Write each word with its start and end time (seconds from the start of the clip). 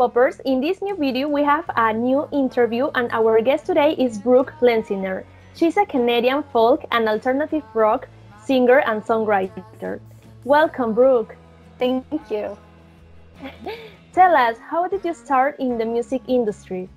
Poppers, 0.00 0.40
in 0.46 0.62
this 0.62 0.80
new 0.80 0.96
video 0.96 1.28
we 1.28 1.42
have 1.44 1.68
a 1.76 1.92
new 1.92 2.26
interview 2.32 2.88
and 2.94 3.12
our 3.12 3.42
guest 3.42 3.66
today 3.66 3.92
is 3.98 4.16
Brooke 4.16 4.54
Lanziner. 4.62 5.24
She's 5.54 5.76
a 5.76 5.84
Canadian 5.84 6.42
folk 6.54 6.86
and 6.90 7.06
alternative 7.06 7.64
rock 7.74 8.08
singer 8.42 8.78
and 8.86 9.04
songwriter. 9.04 10.00
Welcome, 10.44 10.94
Brooke. 10.94 11.36
Thank 11.78 12.06
you. 12.30 12.56
Tell 14.14 14.34
us, 14.34 14.56
how 14.70 14.88
did 14.88 15.04
you 15.04 15.12
start 15.12 15.60
in 15.60 15.76
the 15.76 15.84
music 15.84 16.22
industry? 16.28 16.88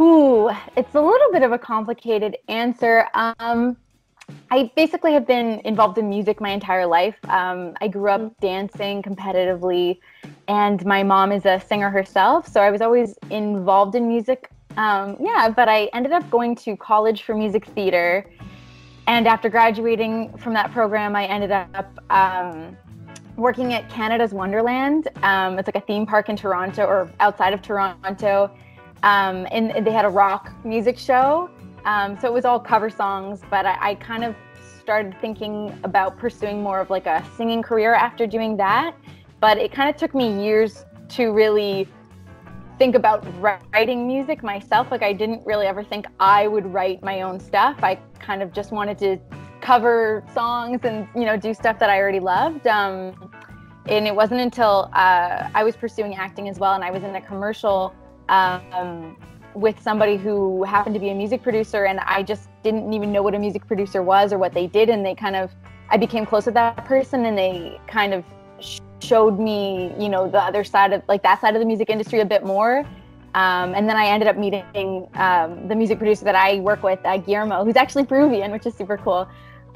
Ooh, 0.00 0.48
it's 0.78 0.94
a 0.94 1.02
little 1.02 1.30
bit 1.30 1.42
of 1.42 1.52
a 1.52 1.58
complicated 1.58 2.38
answer. 2.48 3.06
Um, 3.12 3.76
I 4.50 4.70
basically 4.76 5.12
have 5.12 5.26
been 5.26 5.60
involved 5.66 5.98
in 5.98 6.08
music 6.08 6.40
my 6.40 6.50
entire 6.50 6.86
life. 6.86 7.16
Um, 7.28 7.74
I 7.80 7.88
grew 7.88 8.10
up 8.10 8.20
mm. 8.20 8.40
dancing 8.40 9.02
competitively, 9.02 9.98
and 10.52 10.84
my 10.84 11.02
mom 11.02 11.32
is 11.32 11.46
a 11.46 11.58
singer 11.58 11.88
herself, 11.88 12.46
so 12.46 12.60
I 12.60 12.70
was 12.70 12.82
always 12.82 13.18
involved 13.30 13.94
in 13.94 14.06
music. 14.06 14.50
Um, 14.76 15.16
yeah, 15.18 15.48
but 15.48 15.66
I 15.66 15.86
ended 15.94 16.12
up 16.12 16.28
going 16.30 16.54
to 16.56 16.76
college 16.76 17.22
for 17.22 17.34
music 17.34 17.64
theater, 17.68 18.28
and 19.06 19.26
after 19.26 19.48
graduating 19.48 20.36
from 20.36 20.52
that 20.52 20.70
program, 20.70 21.16
I 21.16 21.24
ended 21.24 21.52
up 21.52 21.88
um, 22.10 22.76
working 23.36 23.72
at 23.72 23.88
Canada's 23.88 24.34
Wonderland. 24.34 25.08
Um, 25.22 25.58
it's 25.58 25.66
like 25.66 25.82
a 25.82 25.86
theme 25.86 26.04
park 26.04 26.28
in 26.28 26.36
Toronto 26.36 26.84
or 26.84 27.10
outside 27.18 27.54
of 27.54 27.62
Toronto, 27.62 28.50
um, 29.04 29.46
and, 29.52 29.86
they 29.86 29.90
had 29.90 30.04
a 30.04 30.10
rock 30.10 30.52
music 30.66 30.98
show. 30.98 31.48
Um, 31.86 32.20
so 32.20 32.28
it 32.28 32.32
was 32.34 32.44
all 32.44 32.60
cover 32.60 32.90
songs, 32.90 33.40
but 33.48 33.64
I, 33.64 33.76
I, 33.80 33.94
kind 33.94 34.22
of 34.22 34.36
started 34.78 35.18
thinking 35.20 35.76
about 35.82 36.16
pursuing 36.18 36.62
more 36.62 36.78
of 36.78 36.90
like 36.90 37.06
a 37.06 37.24
singing 37.36 37.62
career 37.62 37.94
after 37.94 38.26
doing 38.26 38.56
that. 38.58 38.94
But 39.42 39.58
it 39.58 39.72
kind 39.72 39.90
of 39.90 39.96
took 39.96 40.14
me 40.14 40.40
years 40.40 40.84
to 41.16 41.32
really 41.32 41.88
think 42.78 42.94
about 42.94 43.26
writing 43.40 44.06
music 44.06 44.44
myself. 44.44 44.92
Like 44.92 45.02
I 45.02 45.12
didn't 45.12 45.44
really 45.44 45.66
ever 45.66 45.82
think 45.82 46.06
I 46.20 46.46
would 46.46 46.64
write 46.72 47.02
my 47.02 47.22
own 47.22 47.40
stuff. 47.40 47.78
I 47.82 47.96
kind 48.20 48.40
of 48.40 48.52
just 48.52 48.70
wanted 48.70 48.98
to 48.98 49.18
cover 49.60 50.22
songs 50.32 50.82
and 50.84 51.08
you 51.16 51.24
know 51.24 51.36
do 51.36 51.54
stuff 51.54 51.80
that 51.80 51.90
I 51.90 51.98
already 51.98 52.20
loved. 52.20 52.68
Um, 52.68 53.32
and 53.86 54.06
it 54.06 54.14
wasn't 54.14 54.40
until 54.40 54.88
uh, 54.92 55.48
I 55.52 55.64
was 55.64 55.74
pursuing 55.74 56.14
acting 56.14 56.48
as 56.48 56.60
well, 56.60 56.74
and 56.74 56.84
I 56.84 56.92
was 56.92 57.02
in 57.02 57.16
a 57.16 57.20
commercial 57.20 57.92
um, 58.28 59.16
with 59.56 59.82
somebody 59.82 60.16
who 60.16 60.62
happened 60.62 60.94
to 60.94 61.00
be 61.00 61.10
a 61.10 61.14
music 61.16 61.42
producer 61.42 61.86
and 61.86 61.98
I 61.98 62.22
just 62.22 62.48
didn't 62.62 62.92
even 62.92 63.10
know 63.10 63.24
what 63.24 63.34
a 63.34 63.40
music 63.40 63.66
producer 63.66 64.04
was 64.04 64.32
or 64.32 64.38
what 64.38 64.54
they 64.54 64.68
did 64.68 64.88
and 64.88 65.04
they 65.04 65.16
kind 65.16 65.34
of 65.34 65.50
I 65.90 65.96
became 65.96 66.24
close 66.24 66.46
with 66.46 66.54
that 66.54 66.84
person 66.84 67.26
and 67.26 67.36
they 67.36 67.80
kind 67.88 68.14
of 68.14 68.24
showed 69.02 69.38
me 69.38 69.92
you 69.98 70.08
know 70.08 70.28
the 70.28 70.40
other 70.40 70.64
side 70.64 70.92
of 70.92 71.02
like 71.08 71.22
that 71.22 71.40
side 71.40 71.54
of 71.54 71.60
the 71.60 71.66
music 71.66 71.90
industry 71.90 72.20
a 72.20 72.24
bit 72.24 72.44
more 72.44 72.86
um, 73.34 73.74
and 73.74 73.88
then 73.88 73.96
I 73.96 74.06
ended 74.06 74.28
up 74.28 74.36
meeting 74.36 75.08
um, 75.14 75.66
the 75.66 75.74
music 75.74 75.98
producer 75.98 76.24
that 76.26 76.34
I 76.34 76.60
work 76.60 76.82
with, 76.82 76.98
uh, 77.04 77.16
Guillermo, 77.16 77.64
who's 77.64 77.76
actually 77.76 78.04
Peruvian, 78.04 78.52
which 78.52 78.66
is 78.66 78.74
super 78.74 78.98
cool. 78.98 79.26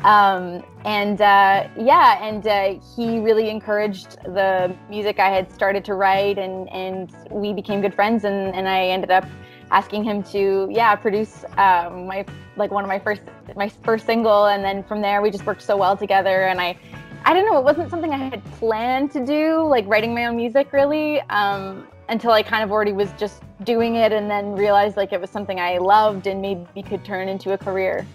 Um, 0.04 0.62
and 0.84 1.18
uh, 1.22 1.66
yeah, 1.78 2.22
and 2.22 2.46
uh, 2.46 2.74
he 2.94 3.18
really 3.18 3.48
encouraged 3.48 4.18
the 4.24 4.76
music 4.90 5.18
I 5.18 5.30
had 5.30 5.50
started 5.50 5.86
to 5.86 5.94
write, 5.94 6.36
and, 6.36 6.68
and 6.68 7.10
we 7.30 7.54
became 7.54 7.80
good 7.80 7.94
friends. 7.94 8.24
And, 8.24 8.54
and 8.54 8.68
I 8.68 8.88
ended 8.88 9.10
up 9.10 9.24
asking 9.70 10.04
him 10.04 10.22
to 10.22 10.68
yeah 10.70 10.94
produce 10.94 11.44
um, 11.56 12.06
my 12.06 12.24
like 12.56 12.70
one 12.70 12.84
of 12.84 12.88
my 12.88 13.00
first 13.00 13.22
my 13.56 13.68
first 13.68 14.06
single 14.06 14.46
and 14.46 14.64
then 14.64 14.84
from 14.84 15.00
there 15.00 15.20
we 15.20 15.28
just 15.28 15.44
worked 15.44 15.60
so 15.60 15.76
well 15.76 15.96
together 15.96 16.44
and 16.44 16.60
i 16.60 16.78
i 17.26 17.34
don't 17.34 17.44
know 17.44 17.58
it 17.58 17.64
wasn't 17.64 17.90
something 17.90 18.12
i 18.12 18.16
had 18.16 18.42
planned 18.52 19.10
to 19.10 19.24
do 19.24 19.66
like 19.66 19.84
writing 19.86 20.14
my 20.14 20.26
own 20.26 20.36
music 20.36 20.72
really 20.72 21.20
um, 21.22 21.86
until 22.08 22.30
i 22.30 22.42
kind 22.42 22.62
of 22.62 22.70
already 22.70 22.92
was 22.92 23.10
just 23.18 23.42
doing 23.64 23.96
it 23.96 24.12
and 24.12 24.30
then 24.30 24.52
realized 24.54 24.96
like 24.96 25.12
it 25.12 25.20
was 25.20 25.28
something 25.28 25.60
i 25.60 25.76
loved 25.76 26.26
and 26.26 26.40
maybe 26.40 26.82
could 26.82 27.04
turn 27.04 27.28
into 27.28 27.52
a 27.52 27.58
career 27.58 28.06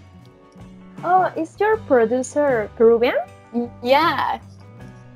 oh 1.03 1.25
is 1.35 1.55
your 1.59 1.77
producer 1.77 2.72
peruvian 2.77 3.17
yeah 3.83 4.39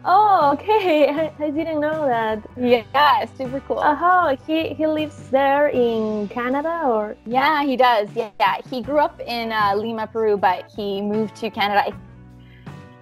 Oh, 0.07 0.51
okay. 0.53 1.09
I, 1.09 1.33
I 1.44 1.50
didn't 1.50 1.79
know 1.79 2.06
that. 2.06 2.45
Yeah, 2.56 3.25
super 3.38 3.59
cool. 3.62 3.81
Oh, 3.83 4.38
he 4.45 4.75
he 4.75 4.85
lives 4.85 5.29
there 5.31 5.69
in 5.69 6.27
Canada, 6.27 6.81
or 6.85 7.17
yeah, 7.25 7.63
he 7.63 7.75
does. 7.75 8.07
Yeah, 8.16 8.29
yeah. 8.39 8.57
He 8.69 8.81
grew 8.83 9.00
up 9.00 9.19
in 9.19 9.51
uh, 9.51 9.73
Lima, 9.75 10.06
Peru, 10.06 10.38
but 10.38 10.72
he 10.75 11.01
moved 11.01 11.35
to 11.38 11.50
Canada. 11.50 11.85
I 11.88 11.94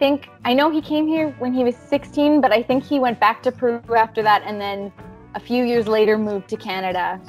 think 0.03 0.27
I 0.43 0.53
know 0.53 0.69
he 0.69 0.81
came 0.81 1.07
here 1.07 1.29
when 1.39 1.53
he 1.53 1.63
was 1.63 1.77
16, 1.77 2.41
but 2.41 2.51
I 2.51 2.61
think 2.61 2.83
he 2.83 2.99
went 2.99 3.21
back 3.21 3.41
to 3.43 3.53
Peru 3.53 3.81
after 3.95 4.21
that, 4.21 4.41
and 4.45 4.59
then 4.59 4.91
a 5.33 5.39
few 5.39 5.63
years 5.63 5.87
later 5.87 6.17
moved 6.17 6.49
to 6.49 6.57
Canada. 6.57 7.21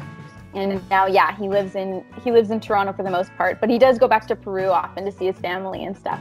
And 0.55 0.83
now, 0.91 1.07
yeah, 1.07 1.37
he 1.37 1.47
lives 1.49 1.77
in 1.77 2.05
he 2.25 2.33
lives 2.33 2.51
in 2.51 2.59
Toronto 2.59 2.93
for 2.93 3.05
the 3.05 3.15
most 3.19 3.31
part, 3.39 3.61
but 3.61 3.71
he 3.71 3.79
does 3.79 3.97
go 4.05 4.09
back 4.09 4.27
to 4.27 4.35
Peru 4.35 4.67
often 4.71 5.05
to 5.05 5.13
see 5.13 5.27
his 5.27 5.39
family 5.39 5.85
and 5.85 5.97
stuff. 5.97 6.21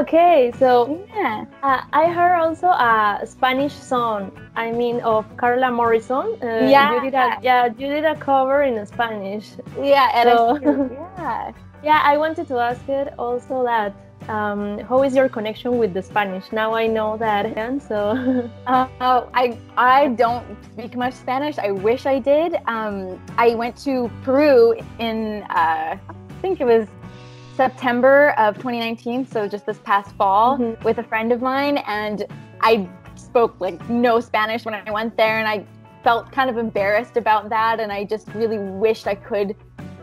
Okay, 0.00 0.52
so 0.58 0.70
yeah, 1.14 1.44
uh, 1.62 1.82
I 1.92 2.04
heard 2.16 2.34
also 2.44 2.66
a 2.66 3.20
Spanish 3.24 3.74
song. 3.92 4.32
I 4.56 4.72
mean, 4.72 4.96
of 5.14 5.24
Carla 5.36 5.70
Morrison. 5.70 6.26
Uh, 6.42 6.46
yeah, 6.74 6.94
you 6.94 7.00
did 7.06 7.14
a, 7.14 7.38
yeah, 7.40 7.66
you 7.78 7.86
did 7.94 8.04
a 8.04 8.16
cover 8.16 8.64
in 8.64 8.84
Spanish. 8.84 9.46
Yeah, 9.80 10.24
so, 10.24 10.58
yeah, 11.18 11.52
yeah. 11.84 12.00
I 12.02 12.16
wanted 12.16 12.48
to 12.48 12.56
ask 12.58 12.82
it 12.88 13.14
also 13.16 13.62
that 13.64 13.94
um, 14.28 14.78
how 14.80 15.02
is 15.02 15.14
your 15.14 15.28
connection 15.28 15.78
with 15.78 15.94
the 15.94 16.02
Spanish? 16.02 16.50
Now 16.52 16.74
I 16.74 16.86
know 16.86 17.16
that, 17.16 17.46
and 17.56 17.82
so 17.82 18.50
uh, 18.66 18.86
I 19.00 19.58
I 19.76 20.08
don't 20.08 20.44
speak 20.64 20.96
much 20.96 21.14
Spanish. 21.14 21.58
I 21.58 21.70
wish 21.70 22.06
I 22.06 22.18
did. 22.18 22.56
Um, 22.66 23.20
I 23.38 23.54
went 23.54 23.76
to 23.84 24.10
Peru 24.22 24.74
in 24.98 25.42
uh, 25.50 25.96
I 25.96 26.34
think 26.40 26.60
it 26.60 26.64
was 26.64 26.88
September 27.56 28.30
of 28.38 28.56
2019, 28.56 29.26
so 29.26 29.46
just 29.46 29.66
this 29.66 29.78
past 29.78 30.10
fall, 30.16 30.58
mm-hmm. 30.58 30.82
with 30.84 30.98
a 30.98 31.04
friend 31.04 31.32
of 31.32 31.42
mine, 31.42 31.78
and 31.86 32.26
I 32.60 32.88
spoke 33.14 33.60
like 33.60 33.88
no 33.88 34.20
Spanish 34.20 34.64
when 34.64 34.74
I 34.74 34.90
went 34.90 35.16
there, 35.16 35.38
and 35.38 35.46
I 35.46 35.66
felt 36.02 36.32
kind 36.32 36.50
of 36.50 36.58
embarrassed 36.58 37.16
about 37.16 37.48
that, 37.50 37.78
and 37.78 37.92
I 37.92 38.04
just 38.04 38.28
really 38.34 38.58
wished 38.58 39.06
I 39.06 39.14
could 39.14 39.54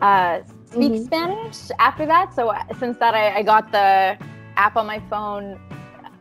uh, 0.02 0.42
speak 0.72 0.92
mm-hmm. 0.94 1.06
Spanish 1.06 1.72
after 1.80 2.06
that. 2.06 2.34
So 2.34 2.50
uh, 2.50 2.64
since 2.80 2.98
that, 2.98 3.16
I, 3.16 3.38
I 3.38 3.44
got 3.44 3.72
the 3.72 4.18
app 4.56 4.76
on 4.76 4.86
my 4.86 5.00
phone 5.10 5.60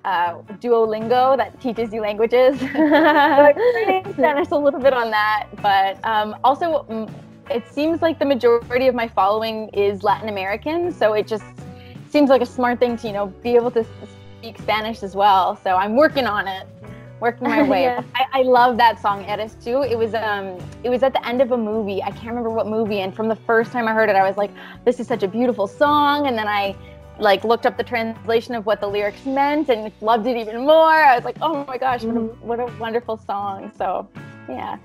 uh, 0.05 0.39
Duolingo 0.61 1.37
that 1.37 1.61
teaches 1.61 1.93
you 1.93 2.01
languages. 2.01 2.59
so 2.61 2.67
Spanish 4.13 4.51
a 4.51 4.57
little 4.57 4.81
bit 4.81 4.93
on 4.93 5.11
that, 5.11 5.49
but 5.63 6.03
um, 6.05 6.37
also 6.45 6.87
mm, 6.89 7.11
it 7.51 7.67
seems 7.69 8.03
like 8.03 8.19
the 8.19 8.25
majority 8.25 8.87
of 8.87 8.95
my 8.95 9.09
following 9.09 9.69
is 9.71 10.03
Latin 10.03 10.29
American, 10.29 10.93
so 10.93 11.13
it 11.15 11.27
just 11.27 11.45
seems 12.11 12.31
like 12.31 12.41
a 12.41 12.47
smart 12.47 12.79
thing 12.79 12.97
to 12.99 13.07
you 13.07 13.13
know 13.13 13.27
be 13.43 13.55
able 13.55 13.71
to 13.73 13.85
speak 14.39 14.59
Spanish 14.59 15.03
as 15.03 15.15
well. 15.15 15.57
So 15.63 15.77
I'm 15.77 15.97
working 15.97 16.27
on 16.27 16.49
it, 16.49 16.67
working 17.21 17.49
my 17.49 17.63
way. 17.63 17.83
yeah. 17.83 18.03
I, 18.15 18.41
I, 18.41 18.43
love 18.43 18.77
that 18.79 19.01
song 19.01 19.25
Eres 19.25 19.55
Tú. 19.57 19.89
It 19.89 19.97
was 19.97 20.15
um 20.15 20.59
it 20.85 20.91
was 20.91 21.03
at 21.03 21.13
the 21.13 21.27
end 21.27 21.41
of 21.43 21.53
a 21.53 21.57
movie. 21.57 22.03
I 22.03 22.11
can't 22.11 22.29
remember 22.29 22.51
what 22.51 22.67
movie, 22.67 23.01
and 23.01 23.15
from 23.15 23.29
the 23.29 23.37
first 23.37 23.73
time 23.73 23.89
I 23.89 23.93
heard 23.93 24.09
it, 24.09 24.17
I 24.17 24.27
was 24.27 24.37
like, 24.37 24.51
this 24.85 25.01
is 25.01 25.07
such 25.07 25.23
a 25.23 25.29
beautiful 25.29 25.67
song. 25.67 26.27
And 26.27 26.37
then 26.37 26.49
I 26.49 26.77
like 27.19 27.43
looked 27.45 27.67
up 27.67 27.77
the 27.77 27.83
translation 27.83 28.55
of 28.55 28.65
what 28.65 28.81
the 28.81 28.87
lyrics 28.87 29.27
meant 29.27 29.69
and 29.69 29.93
loved 30.01 30.27
it 30.27 30.37
even 30.37 30.61
more. 30.61 30.93
I 30.93 31.17
was 31.17 31.25
like, 31.25 31.37
oh 31.43 31.65
my 31.65 31.77
gosh, 31.77 32.05
what 32.05 32.17
a, 32.17 32.21
mm-hmm. 32.21 32.47
what 32.47 32.61
a 32.61 32.67
wonderful 32.79 33.17
song. 33.17 33.73
So 33.77 34.09
yeah. 34.49 34.77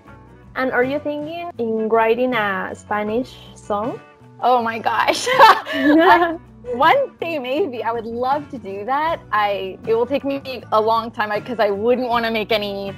And 0.55 0.71
are 0.71 0.83
you 0.83 0.99
thinking 0.99 1.51
in 1.57 1.89
writing 1.89 2.33
a 2.33 2.73
Spanish 2.75 3.37
song? 3.55 3.99
Oh 4.41 4.61
my 4.61 4.79
gosh. 4.79 5.27
one 6.73 7.15
day 7.19 7.39
maybe 7.39 7.83
I 7.83 7.91
would 7.91 8.05
love 8.05 8.49
to 8.49 8.57
do 8.57 8.85
that. 8.85 9.19
I 9.31 9.77
it 9.87 9.93
will 9.93 10.05
take 10.05 10.23
me 10.23 10.63
a 10.71 10.81
long 10.81 11.11
time 11.11 11.29
because 11.29 11.59
I 11.59 11.69
wouldn't 11.69 12.07
want 12.07 12.25
to 12.25 12.31
make 12.31 12.51
any 12.51 12.93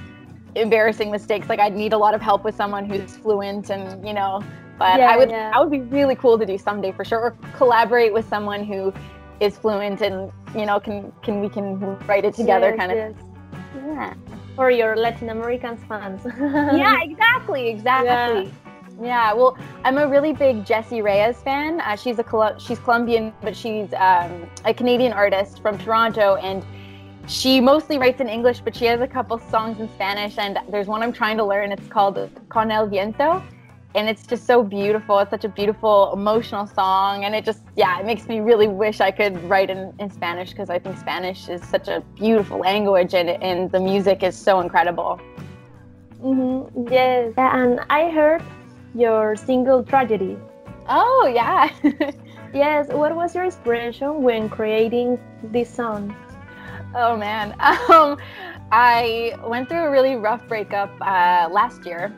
embarrassing 0.56 1.12
mistakes. 1.12 1.50
Like 1.50 1.60
I'd 1.60 1.76
need 1.76 1.94
a 1.94 1.98
lot 1.98 2.14
of 2.14 2.22
help 2.22 2.44
with 2.44 2.56
someone 2.56 2.90
who's 2.90 3.18
fluent 3.18 3.70
and 3.70 4.06
you 4.06 4.14
know. 4.14 4.44
But 4.78 5.00
yeah, 5.00 5.12
I 5.12 5.18
would 5.18 5.30
yeah. 5.30 5.52
that 5.52 5.60
would 5.60 5.72
be 5.72 5.82
really 5.82 6.16
cool 6.16 6.38
to 6.38 6.46
do 6.46 6.58
someday 6.58 6.92
for 6.92 7.04
sure. 7.04 7.20
Or 7.20 7.38
collaborate 7.56 8.14
with 8.14 8.28
someone 8.28 8.64
who 8.64 8.94
is 9.40 9.58
fluent 9.58 10.02
and 10.02 10.32
you 10.56 10.66
know 10.66 10.80
can 10.80 11.12
can 11.24 11.42
we 11.42 11.50
can 11.50 11.80
write 12.08 12.26
it 12.26 12.36
together 12.36 12.70
yes, 12.70 12.78
kind 12.78 12.92
of. 12.92 12.98
Yes. 12.98 13.16
Yeah 13.76 14.14
for 14.56 14.72
your 14.72 14.96
Latin 14.96 15.30
americans 15.30 15.82
fans. 15.88 16.22
yeah, 16.40 16.96
exactly, 17.02 17.68
exactly. 17.68 18.46
Yeah. 18.46 18.65
Yeah. 19.02 19.34
well, 19.34 19.58
I'm 19.84 19.98
a 19.98 20.08
really 20.08 20.34
big 20.34 20.66
Jessie 20.66 21.02
Reyez 21.02 21.36
fan. 21.44 21.82
Uh, 21.82 21.96
she's 21.96 22.20
a 22.20 22.24
Col- 22.24 22.58
she's 22.58 22.80
Colombian, 22.80 23.34
but 23.42 23.56
she's 23.56 23.94
um, 23.94 24.50
a 24.64 24.74
Canadian 24.74 25.14
artist 25.14 25.62
from 25.62 25.78
Toronto, 25.78 26.36
and 26.36 26.66
she 27.28 27.60
mostly 27.60 27.98
writes 27.98 28.22
in 28.22 28.30
English, 28.30 28.62
but 28.62 28.76
she 28.76 28.86
has 28.86 29.02
a 29.02 29.08
couple 29.08 29.38
songs 29.38 29.80
in 29.80 29.90
Spanish. 29.94 30.38
And 30.38 30.60
there's 30.70 30.88
one 30.88 31.02
I'm 31.02 31.12
trying 31.12 31.38
to 31.38 31.44
learn. 31.44 31.72
It's 31.72 31.88
called 31.88 32.30
Con 32.50 32.72
el 32.72 32.88
Viento, 32.88 33.44
and 33.96 34.08
it's 34.08 34.26
just 34.26 34.46
so 34.46 34.64
beautiful. 34.64 35.20
It's 35.20 35.32
such 35.32 35.44
a 35.46 35.50
beautiful, 35.50 36.14
emotional 36.14 36.68
song, 36.68 37.26
and 37.26 37.36
it 37.36 37.44
just 37.44 37.64
yeah, 37.76 38.00
it 38.00 38.06
makes 38.06 38.28
me 38.28 38.40
really 38.40 38.68
wish 38.68 39.02
I 39.02 39.12
could 39.12 39.42
write 39.50 39.70
in, 39.70 39.94
in 40.00 40.10
Spanish 40.10 40.52
because 40.52 40.70
I 40.70 40.80
think 40.80 40.98
Spanish 40.98 41.50
is 41.50 41.64
such 41.64 41.88
a 41.88 42.02
beautiful 42.16 42.60
language, 42.60 43.14
and 43.14 43.30
and 43.30 43.72
the 43.72 43.80
music 43.80 44.24
is 44.24 44.38
so 44.38 44.62
incredible. 44.62 45.20
Mm-hmm. 46.22 46.92
Yes, 46.92 47.34
and 47.38 47.80
I 47.90 48.10
heard 48.10 48.42
your 48.96 49.36
single 49.36 49.84
Tragedy. 49.84 50.38
Oh, 50.88 51.32
yeah. 51.34 51.70
yes, 52.54 52.88
what 52.88 53.16
was 53.16 53.36
your 53.36 53.44
inspiration 53.44 54.24
when 54.24 54.50
creating 54.50 55.20
this 55.44 55.70
song? 55.70 56.16
Oh, 56.96 57.18
man. 57.18 57.56
Um, 57.90 58.18
I 58.72 59.36
went 59.46 59.70
through 59.70 59.86
a 59.86 59.92
really 59.92 60.16
rough 60.16 60.48
breakup 60.48 60.92
uh, 61.02 61.48
last 61.52 61.86
year. 61.86 62.16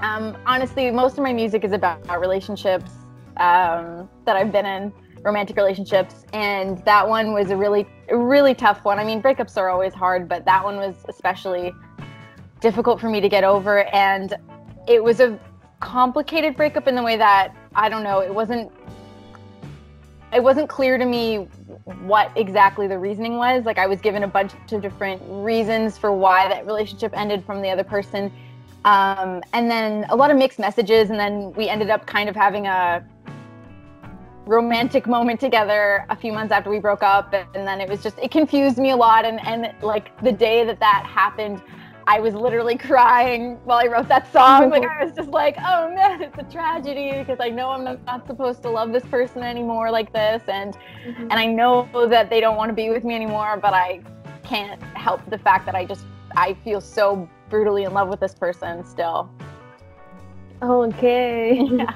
Um, 0.00 0.36
honestly, 0.46 0.90
most 0.90 1.18
of 1.18 1.24
my 1.24 1.32
music 1.32 1.62
is 1.64 1.72
about 1.72 2.00
relationships 2.18 2.90
um, 3.36 4.08
that 4.24 4.34
I've 4.36 4.50
been 4.50 4.64
in, 4.64 4.92
romantic 5.22 5.56
relationships, 5.56 6.24
and 6.32 6.78
that 6.84 7.06
one 7.06 7.32
was 7.32 7.50
a 7.50 7.56
really, 7.56 7.86
really 8.10 8.54
tough 8.54 8.84
one. 8.84 8.98
I 8.98 9.04
mean, 9.04 9.20
breakups 9.20 9.56
are 9.56 9.68
always 9.68 9.92
hard, 9.92 10.28
but 10.28 10.44
that 10.46 10.64
one 10.64 10.76
was 10.76 10.94
especially 11.08 11.74
difficult 12.60 13.00
for 13.00 13.10
me 13.10 13.20
to 13.20 13.28
get 13.28 13.44
over, 13.44 13.84
and 13.94 14.34
it 14.88 15.02
was 15.02 15.20
a 15.20 15.38
complicated 15.80 16.56
breakup 16.56 16.88
in 16.88 16.94
the 16.94 17.02
way 17.02 17.16
that 17.16 17.54
I 17.74 17.88
don't 17.88 18.02
know, 18.02 18.20
it 18.20 18.34
wasn't 18.34 18.72
it 20.32 20.42
wasn't 20.42 20.68
clear 20.68 20.98
to 20.98 21.04
me 21.06 21.48
what 22.02 22.30
exactly 22.36 22.86
the 22.86 22.98
reasoning 22.98 23.36
was. 23.36 23.64
Like 23.64 23.78
I 23.78 23.86
was 23.86 24.00
given 24.00 24.24
a 24.24 24.28
bunch 24.28 24.52
of 24.72 24.82
different 24.82 25.22
reasons 25.26 25.96
for 25.96 26.12
why 26.12 26.48
that 26.48 26.66
relationship 26.66 27.16
ended 27.16 27.44
from 27.44 27.62
the 27.62 27.70
other 27.70 27.84
person. 27.84 28.30
Um, 28.84 29.42
and 29.52 29.70
then 29.70 30.06
a 30.10 30.16
lot 30.16 30.30
of 30.30 30.36
mixed 30.36 30.58
messages 30.58 31.10
and 31.10 31.18
then 31.18 31.52
we 31.54 31.68
ended 31.68 31.90
up 31.90 32.06
kind 32.06 32.28
of 32.28 32.36
having 32.36 32.66
a 32.66 33.04
romantic 34.46 35.06
moment 35.06 35.40
together 35.40 36.06
a 36.08 36.16
few 36.16 36.32
months 36.32 36.52
after 36.52 36.70
we 36.70 36.78
broke 36.78 37.02
up 37.02 37.34
and 37.34 37.66
then 37.66 37.80
it 37.82 37.88
was 37.88 38.02
just 38.02 38.18
it 38.18 38.30
confused 38.30 38.78
me 38.78 38.90
a 38.90 38.96
lot 38.96 39.26
and 39.26 39.38
and 39.46 39.74
like 39.82 40.18
the 40.22 40.32
day 40.32 40.64
that 40.64 40.80
that 40.80 41.04
happened 41.04 41.60
I 42.08 42.20
was 42.20 42.32
literally 42.32 42.78
crying 42.78 43.58
while 43.64 43.78
I 43.78 43.86
wrote 43.86 44.08
that 44.08 44.32
song. 44.32 44.70
Like 44.70 44.82
I 44.82 45.04
was 45.04 45.12
just 45.12 45.28
like, 45.28 45.56
oh 45.58 45.94
man, 45.94 46.22
it's 46.22 46.38
a 46.38 46.42
tragedy 46.50 47.12
because 47.18 47.36
I 47.38 47.50
know 47.50 47.68
I'm 47.68 47.84
not 47.84 48.26
supposed 48.26 48.62
to 48.62 48.70
love 48.70 48.92
this 48.92 49.04
person 49.04 49.42
anymore 49.42 49.90
like 49.90 50.10
this, 50.14 50.42
and 50.48 50.74
mm-hmm. 50.74 51.24
and 51.24 51.34
I 51.34 51.44
know 51.44 51.86
that 52.08 52.30
they 52.30 52.40
don't 52.40 52.56
want 52.56 52.70
to 52.70 52.74
be 52.74 52.88
with 52.88 53.04
me 53.04 53.14
anymore, 53.14 53.58
but 53.60 53.74
I 53.74 54.00
can't 54.42 54.82
help 54.96 55.20
the 55.28 55.36
fact 55.36 55.66
that 55.66 55.74
I 55.74 55.84
just 55.84 56.06
I 56.34 56.54
feel 56.64 56.80
so 56.80 57.28
brutally 57.50 57.84
in 57.84 57.92
love 57.92 58.08
with 58.08 58.20
this 58.20 58.34
person 58.34 58.86
still. 58.86 59.28
Okay. 60.62 61.60
yeah. 61.70 61.94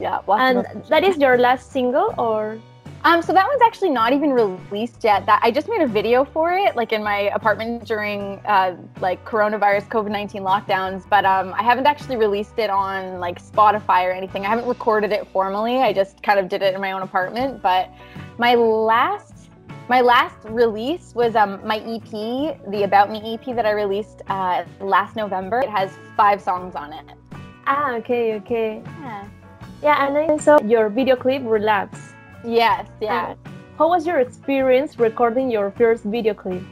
Yeah. 0.00 0.20
And 0.28 0.64
that 0.88 1.04
is 1.04 1.18
your 1.18 1.36
last 1.36 1.70
single, 1.70 2.14
or? 2.16 2.58
Um, 3.04 3.20
so 3.20 3.34
that 3.34 3.46
one's 3.46 3.60
actually 3.60 3.90
not 3.90 4.14
even 4.14 4.30
released 4.30 5.04
yet. 5.04 5.26
That 5.26 5.38
I 5.42 5.50
just 5.50 5.68
made 5.68 5.82
a 5.82 5.86
video 5.86 6.24
for 6.24 6.52
it, 6.52 6.74
like 6.74 6.92
in 6.92 7.04
my 7.04 7.30
apartment 7.34 7.84
during 7.84 8.40
uh, 8.46 8.76
like 9.00 9.22
coronavirus 9.26 9.88
COVID 9.88 10.10
nineteen 10.10 10.42
lockdowns. 10.42 11.06
But 11.08 11.26
um, 11.26 11.52
I 11.52 11.62
haven't 11.62 11.86
actually 11.86 12.16
released 12.16 12.58
it 12.58 12.70
on 12.70 13.20
like 13.20 13.42
Spotify 13.42 14.04
or 14.04 14.12
anything. 14.12 14.46
I 14.46 14.48
haven't 14.48 14.66
recorded 14.66 15.12
it 15.12 15.26
formally. 15.28 15.82
I 15.82 15.92
just 15.92 16.22
kind 16.22 16.38
of 16.38 16.48
did 16.48 16.62
it 16.62 16.74
in 16.74 16.80
my 16.80 16.92
own 16.92 17.02
apartment. 17.02 17.60
But 17.60 17.90
my 18.38 18.54
last 18.54 19.50
my 19.90 20.00
last 20.00 20.36
release 20.44 21.14
was 21.14 21.36
um, 21.36 21.60
my 21.62 21.76
EP, 21.80 22.10
the 22.70 22.84
About 22.84 23.10
Me 23.10 23.34
EP 23.34 23.54
that 23.54 23.66
I 23.66 23.72
released 23.72 24.22
uh, 24.28 24.64
last 24.80 25.14
November. 25.14 25.60
It 25.60 25.68
has 25.68 25.92
five 26.16 26.40
songs 26.40 26.74
on 26.74 26.94
it. 26.94 27.04
Ah, 27.66 27.96
okay, 27.96 28.34
okay. 28.36 28.82
Yeah, 29.02 29.28
yeah, 29.82 30.06
and 30.06 30.16
I 30.16 30.36
saw 30.38 30.58
your 30.62 30.88
video 30.88 31.16
clip 31.16 31.42
Relapse. 31.44 32.03
Yes, 32.44 32.86
yeah. 33.00 33.34
how 33.78 33.88
was 33.88 34.06
your 34.06 34.20
experience 34.20 34.98
recording 34.98 35.50
your 35.50 35.70
first 35.70 36.04
video 36.04 36.34
clip? 36.34 36.62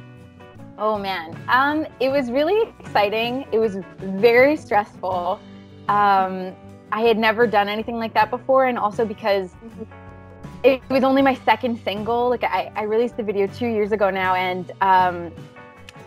Oh 0.77 0.99
man, 0.99 1.35
um, 1.49 1.87
it 1.99 2.11
was 2.11 2.31
really 2.31 2.71
exciting. 2.79 3.47
It 3.53 3.59
was 3.59 3.79
very 3.99 4.55
stressful. 4.57 5.41
Um, 5.89 6.55
I 6.93 7.01
had 7.01 7.17
never 7.17 7.47
done 7.47 7.69
anything 7.69 7.97
like 7.97 8.13
that 8.13 8.31
before, 8.31 8.67
and 8.67 8.79
also 8.79 9.07
because 9.07 9.51
it 10.63 10.83
was 10.91 11.05
only 11.05 11.23
my 11.23 11.35
second 11.37 11.81
single. 11.83 12.29
Like 12.29 12.45
I, 12.45 12.71
I 12.77 12.83
released 12.83 13.17
the 13.17 13.23
video 13.23 13.47
two 13.47 13.67
years 13.67 13.93
ago 13.93 14.11
now, 14.11 14.35
and 14.35 14.71
um, 14.83 15.33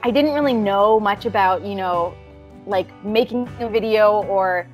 I 0.03 0.11
didn't 0.11 0.33
really 0.33 0.53
know 0.53 0.99
much 0.99 1.25
about 1.25 1.65
you 1.65 1.73
know, 1.73 2.13
like 2.67 2.87
making 3.03 3.49
a 3.59 3.67
video 3.67 4.23
or 4.25 4.67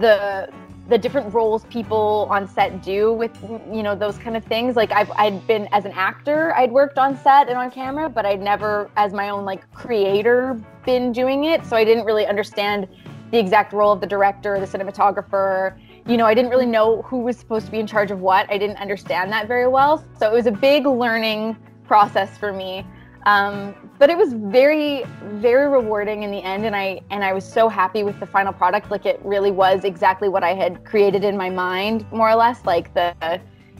the 0.00 0.48
the 0.88 0.98
different 0.98 1.32
roles 1.32 1.64
people 1.64 2.26
on 2.30 2.46
set 2.46 2.82
do 2.82 3.12
with 3.12 3.32
you 3.72 3.82
know 3.82 3.94
those 3.94 4.18
kind 4.18 4.36
of 4.36 4.44
things. 4.44 4.76
Like 4.76 4.92
I've 4.92 5.10
I'd 5.12 5.46
been 5.46 5.68
as 5.72 5.84
an 5.84 5.92
actor 5.92 6.54
I'd 6.54 6.70
worked 6.70 6.98
on 6.98 7.16
set 7.16 7.48
and 7.48 7.56
on 7.56 7.70
camera 7.70 8.08
but 8.08 8.26
I'd 8.26 8.42
never 8.42 8.90
as 8.96 9.12
my 9.12 9.30
own 9.30 9.44
like 9.44 9.70
creator 9.72 10.60
been 10.84 11.12
doing 11.12 11.44
it. 11.44 11.64
So 11.64 11.76
I 11.76 11.84
didn't 11.84 12.04
really 12.04 12.26
understand 12.26 12.88
the 13.30 13.38
exact 13.38 13.72
role 13.72 13.92
of 13.92 14.00
the 14.00 14.06
director 14.06 14.60
the 14.60 14.66
cinematographer. 14.66 15.78
You 16.06 16.18
know 16.18 16.26
I 16.26 16.34
didn't 16.34 16.50
really 16.50 16.66
know 16.66 17.02
who 17.02 17.18
was 17.20 17.38
supposed 17.38 17.66
to 17.66 17.72
be 17.72 17.78
in 17.78 17.86
charge 17.86 18.10
of 18.10 18.20
what. 18.20 18.50
I 18.50 18.58
didn't 18.58 18.76
understand 18.76 19.32
that 19.32 19.48
very 19.48 19.68
well. 19.68 20.04
So 20.18 20.30
it 20.30 20.34
was 20.34 20.46
a 20.46 20.52
big 20.52 20.86
learning 20.86 21.56
process 21.86 22.36
for 22.36 22.52
me 22.52 22.84
um, 23.26 23.74
but 23.98 24.10
it 24.10 24.18
was 24.18 24.32
very 24.32 25.04
very 25.34 25.68
rewarding 25.68 26.22
in 26.22 26.30
the 26.30 26.42
end 26.42 26.66
and 26.66 26.76
i 26.76 27.00
and 27.10 27.24
i 27.24 27.32
was 27.32 27.44
so 27.44 27.68
happy 27.68 28.02
with 28.02 28.18
the 28.20 28.26
final 28.26 28.52
product. 28.52 28.90
Like 28.90 29.06
it 29.06 29.20
really 29.24 29.50
was 29.50 29.84
exactly 29.84 30.28
what 30.28 30.44
i 30.44 30.54
had 30.54 30.84
created 30.84 31.24
in 31.24 31.36
my 31.36 31.50
mind 31.50 32.10
more 32.12 32.28
or 32.28 32.34
less. 32.34 32.64
Like 32.64 32.92
the 32.94 33.14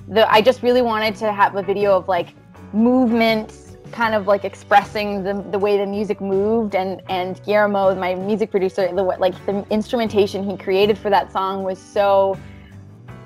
the 0.09 0.31
i 0.33 0.41
just 0.41 0.63
really 0.63 0.83
wanted 0.83 1.15
to 1.17 1.33
have 1.33 1.57
a 1.57 1.63
video 1.63 1.97
of 1.97 2.09
like 2.09 2.35
movement 2.73 3.61
kind 3.93 4.15
of 4.15 4.27
like 4.27 4.45
expressing 4.45 5.23
the, 5.23 5.45
the 5.51 5.59
way 5.59 5.79
the 5.79 5.87
music 5.87 6.21
moved 6.21 6.75
and 6.75 7.01
and 7.09 7.43
guillermo 7.45 7.95
my 7.95 8.15
music 8.15 8.51
producer 8.51 8.89
the 8.93 9.03
like 9.03 9.35
the 9.47 9.65
instrumentation 9.71 10.43
he 10.43 10.57
created 10.57 10.99
for 10.99 11.11
that 11.11 11.31
song 11.31 11.63
was 11.63 11.79
so 11.79 12.37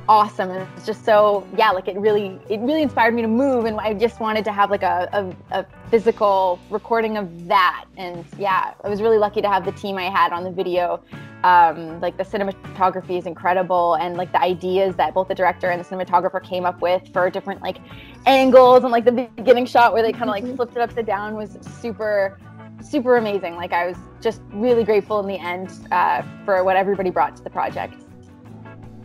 awesome. 0.08 0.50
And 0.50 0.66
it's 0.76 0.86
just 0.86 1.04
so 1.04 1.46
yeah 1.56 1.70
like 1.70 1.86
it 1.86 1.98
really 1.98 2.40
it 2.48 2.60
really 2.60 2.82
inspired 2.82 3.14
me 3.14 3.22
to 3.22 3.28
move. 3.28 3.66
And 3.66 3.78
i 3.78 3.92
just 3.92 4.20
wanted 4.20 4.44
to 4.46 4.52
have 4.52 4.70
like 4.70 4.82
a, 4.82 5.08
a, 5.12 5.58
a, 5.60 5.66
physical 5.90 6.58
recording 6.70 7.16
of 7.16 7.48
that. 7.48 7.84
And 7.96 8.24
yeah 8.38 8.72
i 8.82 8.88
was 8.88 9.02
really 9.02 9.18
lucky 9.18 9.42
to 9.42 9.48
have 9.48 9.64
the 9.64 9.72
team 9.72 9.96
i 9.96 10.04
had 10.04 10.32
on 10.32 10.44
the 10.44 10.50
video. 10.50 11.02
Um, 11.44 12.00
like 12.00 12.16
the 12.16 12.24
cinematography 12.24 13.16
is 13.16 13.26
incredible. 13.26 13.94
And 13.94 14.16
like 14.16 14.32
the 14.32 14.40
ideas 14.40 14.96
that 14.96 15.14
both 15.14 15.28
the 15.28 15.34
director 15.34 15.70
and 15.70 15.84
the 15.84 15.88
cinematographer 15.88 16.42
came 16.42 16.64
up 16.64 16.80
with 16.80 17.12
for 17.12 17.30
different 17.30 17.62
like 17.62 17.78
angles 18.26 18.82
and 18.82 18.90
like 18.90 19.04
the 19.04 19.30
beginning 19.36 19.66
shot 19.66 19.92
where 19.92 20.02
they 20.02 20.10
kind 20.10 20.24
of 20.24 20.30
like 20.30 20.44
mm-hmm. 20.44 20.56
flipped 20.56 20.76
it 20.76 20.80
upside 20.80 21.06
down 21.06 21.34
was 21.34 21.58
super 21.60 22.38
super 22.82 23.18
amazing. 23.18 23.56
Like 23.56 23.72
i 23.72 23.86
was 23.86 23.96
just 24.20 24.40
really 24.52 24.84
grateful 24.84 25.20
in 25.20 25.26
the 25.26 25.38
end 25.38 25.70
uh, 25.92 26.22
for 26.44 26.64
what 26.64 26.76
everybody 26.76 27.10
brought 27.10 27.36
to 27.36 27.44
the 27.44 27.50
project 27.50 28.07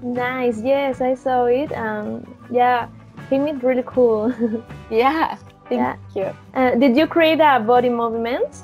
Nice. 0.03 0.61
Yes, 0.61 0.99
I 0.99 1.15
saw 1.15 1.45
it. 1.45 1.71
Um, 1.71 2.35
yeah, 2.51 2.89
he 3.29 3.37
made 3.37 3.63
really 3.63 3.83
cool. 3.85 4.33
yeah. 4.91 5.37
Thank 5.69 5.79
yeah. 5.79 5.95
you. 6.13 6.35
Uh, 6.53 6.75
did 6.75 6.97
you 6.97 7.07
create 7.07 7.39
a 7.39 7.61
body 7.61 7.87
movement? 7.87 8.63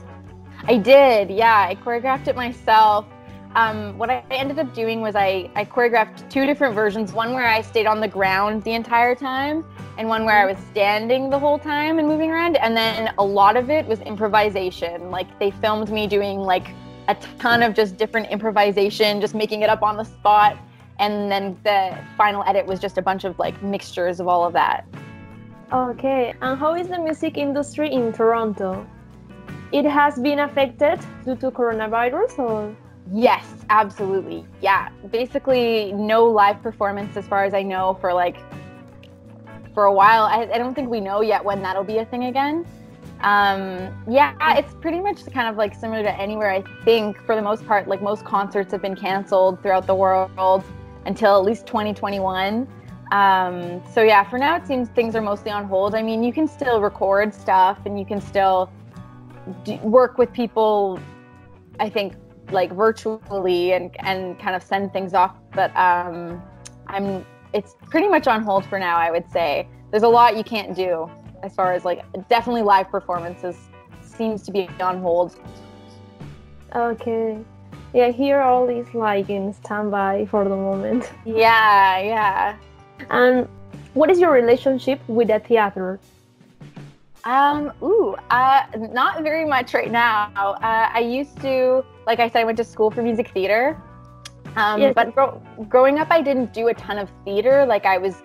I 0.68 0.76
did. 0.76 1.32
Yeah, 1.32 1.66
I 1.70 1.76
choreographed 1.76 2.28
it 2.28 2.36
myself. 2.36 3.06
Um, 3.56 3.98
what 3.98 4.10
I 4.10 4.24
ended 4.30 4.60
up 4.60 4.74
doing 4.76 5.00
was 5.00 5.16
I, 5.16 5.50
I 5.56 5.64
choreographed 5.64 6.30
two 6.30 6.46
different 6.46 6.76
versions. 6.76 7.14
One 7.14 7.34
where 7.34 7.48
I 7.48 7.62
stayed 7.62 7.88
on 7.88 8.02
the 8.02 8.08
ground 8.08 8.64
the 8.64 8.74
entire 8.74 9.16
time, 9.16 9.64
and 9.98 10.10
one 10.10 10.26
where 10.26 10.38
I 10.38 10.46
was 10.46 10.58
standing 10.72 11.30
the 11.30 11.40
whole 11.40 11.58
time 11.58 12.00
and 12.00 12.08
moving 12.08 12.30
around. 12.32 12.58
And 12.58 12.76
then 12.76 13.14
a 13.18 13.24
lot 13.24 13.56
of 13.56 13.70
it 13.70 13.88
was 13.88 14.02
improvisation. 14.02 15.10
Like 15.10 15.40
they 15.40 15.52
filmed 15.52 15.90
me 15.90 16.06
doing 16.06 16.40
like 16.40 16.68
a 17.08 17.16
ton 17.40 17.64
of 17.64 17.74
just 17.74 17.96
different 17.96 18.28
improvisation, 18.30 19.22
just 19.22 19.34
making 19.34 19.62
it 19.62 19.70
up 19.70 19.82
on 19.82 19.96
the 19.96 20.04
spot 20.04 20.58
and 21.00 21.32
then 21.32 21.58
the 21.64 21.98
final 22.18 22.44
edit 22.46 22.66
was 22.66 22.80
just 22.80 22.98
a 22.98 23.02
bunch 23.02 23.24
of 23.24 23.40
like 23.40 23.62
mixtures 23.64 24.20
of 24.20 24.28
all 24.28 24.46
of 24.46 24.54
that. 24.54 24.86
Okay, 25.72 26.34
and 26.42 26.60
how 26.60 26.76
is 26.76 26.88
the 26.88 27.00
music 27.00 27.38
industry 27.38 27.92
in 27.92 28.12
Toronto? 28.12 28.86
It 29.72 29.86
has 29.86 30.20
been 30.20 30.40
affected 30.40 31.00
due 31.24 31.36
to 31.38 31.52
coronavirus 31.52 32.40
or? 32.40 32.76
Yes, 33.12 33.46
absolutely. 33.70 34.46
Yeah, 34.62 34.90
basically 35.12 35.94
no 35.94 36.26
live 36.26 36.62
performance 36.62 37.16
as 37.18 37.28
far 37.28 37.44
as 37.44 37.54
I 37.54 37.64
know 37.64 37.98
for 38.02 38.14
like 38.14 38.38
for 39.74 39.86
a 39.86 39.94
while. 39.94 40.24
I, 40.24 40.50
I 40.54 40.58
don't 40.58 40.74
think 40.74 40.90
we 40.90 41.00
know 41.00 41.22
yet 41.22 41.44
when 41.44 41.62
that'll 41.62 41.84
be 41.84 42.00
a 42.00 42.06
thing 42.06 42.26
again. 42.26 42.66
Um, 43.22 44.04
yeah, 44.08 44.34
it's 44.58 44.74
pretty 44.76 45.00
much 45.00 45.26
kind 45.28 45.48
of 45.48 45.56
like 45.56 45.76
similar 45.76 46.02
to 46.04 46.20
anywhere. 46.20 46.52
I 46.52 46.64
think 46.84 47.18
for 47.26 47.36
the 47.36 47.42
most 47.42 47.66
part, 47.66 47.88
like 47.88 48.02
most 48.02 48.26
concerts 48.26 48.72
have 48.72 48.82
been 48.82 48.96
canceled 48.96 49.62
throughout 49.62 49.88
the 49.88 49.96
world 49.96 50.64
until 51.10 51.36
at 51.36 51.44
least 51.44 51.66
2021. 51.66 52.68
Um, 53.12 53.82
so 53.92 54.04
yeah, 54.04 54.24
for 54.30 54.38
now 54.38 54.56
it 54.56 54.68
seems 54.68 54.88
things 54.90 55.16
are 55.16 55.22
mostly 55.22 55.50
on 55.52 55.66
hold. 55.66 55.96
I 55.96 56.04
mean, 56.04 56.24
you 56.24 56.32
can 56.32 56.48
still 56.48 56.80
record 56.80 57.34
stuff 57.34 57.80
and 57.86 58.00
you 58.00 58.06
can 58.06 58.22
still 58.22 58.72
work 59.82 60.18
with 60.20 60.32
people. 60.32 61.00
I 61.80 61.90
think 61.90 62.14
like 62.52 62.72
virtually 62.72 63.74
and 63.74 63.96
and 64.00 64.40
kind 64.40 64.56
of 64.56 64.62
send 64.62 64.94
things 64.94 65.14
off. 65.16 65.36
But 65.52 65.76
um, 65.76 66.42
I'm 66.88 67.26
it's 67.54 67.76
pretty 67.90 68.08
much 68.08 68.28
on 68.28 68.44
hold 68.44 68.64
for 68.66 68.78
now. 68.78 68.96
I 68.98 69.10
would 69.10 69.30
say 69.32 69.68
there's 69.90 70.04
a 70.04 70.08
lot 70.08 70.38
you 70.38 70.44
can't 70.44 70.76
do 70.76 71.10
as 71.42 71.56
far 71.56 71.74
as 71.74 71.84
like 71.86 72.06
definitely 72.30 72.62
live 72.62 72.90
performances 72.92 73.58
seems 74.04 74.44
to 74.44 74.52
be 74.52 74.70
on 74.80 75.02
hold. 75.02 75.36
Okay. 76.76 77.40
Yeah, 77.94 78.10
here 78.10 78.42
all 78.42 78.70
is 78.70 78.94
like 78.94 79.30
in 79.30 79.54
standby 79.54 80.28
for 80.30 80.44
the 80.44 80.56
moment. 80.56 81.12
Yeah, 81.26 82.00
yeah. 82.00 82.56
And 83.10 83.48
what 83.94 84.12
is 84.12 84.20
your 84.20 84.32
relationship 84.32 85.00
with 85.08 85.30
the 85.30 85.40
theater? 85.40 86.00
Um, 87.24 87.74
ooh, 87.82 88.16
uh, 88.30 88.64
not 88.92 89.24
very 89.24 89.46
much 89.46 89.74
right 89.74 89.92
now. 89.92 90.32
Uh, 90.36 90.90
I 90.94 91.00
used 91.00 91.40
to, 91.42 91.84
like 92.06 92.20
I 92.20 92.30
said, 92.30 92.42
I 92.42 92.44
went 92.44 92.58
to 92.58 92.64
school 92.64 92.92
for 92.92 93.02
music 93.02 93.30
theater. 93.32 93.82
Um, 94.56 94.82
yes. 94.82 94.94
But 94.96 95.14
gro- 95.14 95.42
growing 95.68 96.00
up, 96.00 96.08
I 96.12 96.22
didn't 96.22 96.54
do 96.54 96.68
a 96.70 96.74
ton 96.74 96.98
of 96.98 97.10
theater. 97.26 97.66
Like 97.66 97.86
I 97.86 97.98
was, 97.98 98.16